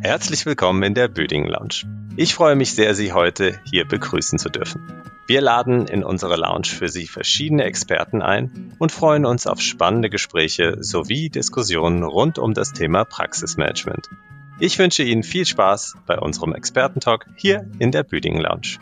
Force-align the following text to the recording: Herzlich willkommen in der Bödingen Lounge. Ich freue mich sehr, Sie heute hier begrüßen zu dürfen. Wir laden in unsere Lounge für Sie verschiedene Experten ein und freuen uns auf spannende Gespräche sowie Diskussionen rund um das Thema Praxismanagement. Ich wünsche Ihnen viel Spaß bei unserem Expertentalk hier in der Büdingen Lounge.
Herzlich 0.00 0.44
willkommen 0.44 0.82
in 0.82 0.94
der 0.94 1.08
Bödingen 1.08 1.48
Lounge. 1.48 1.84
Ich 2.16 2.34
freue 2.34 2.56
mich 2.56 2.74
sehr, 2.74 2.94
Sie 2.94 3.12
heute 3.12 3.58
hier 3.64 3.86
begrüßen 3.86 4.38
zu 4.38 4.50
dürfen. 4.50 5.02
Wir 5.26 5.40
laden 5.40 5.86
in 5.86 6.04
unsere 6.04 6.36
Lounge 6.36 6.66
für 6.66 6.88
Sie 6.88 7.06
verschiedene 7.06 7.64
Experten 7.64 8.20
ein 8.20 8.74
und 8.78 8.92
freuen 8.92 9.24
uns 9.24 9.46
auf 9.46 9.60
spannende 9.60 10.10
Gespräche 10.10 10.76
sowie 10.80 11.30
Diskussionen 11.30 12.02
rund 12.02 12.38
um 12.38 12.54
das 12.54 12.72
Thema 12.72 13.04
Praxismanagement. 13.04 14.10
Ich 14.60 14.78
wünsche 14.78 15.02
Ihnen 15.02 15.22
viel 15.22 15.46
Spaß 15.46 15.94
bei 16.06 16.18
unserem 16.18 16.54
Expertentalk 16.54 17.26
hier 17.36 17.68
in 17.78 17.90
der 17.90 18.02
Büdingen 18.02 18.40
Lounge. 18.40 18.78